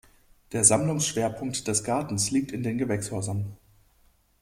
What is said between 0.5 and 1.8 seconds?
Der Sammlungsschwerpunkt